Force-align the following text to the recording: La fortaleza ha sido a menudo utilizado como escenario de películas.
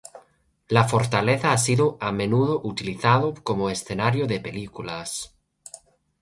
La 0.67 0.83
fortaleza 0.87 1.51
ha 1.53 1.57
sido 1.59 1.99
a 2.01 2.11
menudo 2.11 2.59
utilizado 2.63 3.35
como 3.43 3.69
escenario 3.69 4.25
de 4.25 4.39
películas. 4.39 5.35